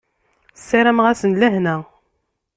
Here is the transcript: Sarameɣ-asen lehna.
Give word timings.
Sarameɣ-asen 0.67 1.33
lehna. 1.41 1.77